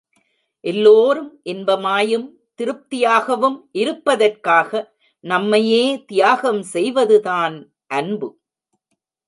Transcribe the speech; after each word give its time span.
எல்லோரும் 0.63 1.41
இன்பமாயும் 1.43 2.25
திருப்தியாகவும் 2.59 3.57
இருப்பதற்காக 3.73 4.71
நம்மையே 5.23 5.83
தியாகம் 6.05 6.63
செய்வதுதான் 6.73 7.57
அன்பு. 7.91 8.29